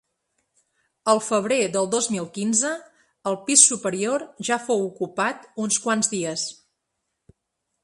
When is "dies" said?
6.17-6.49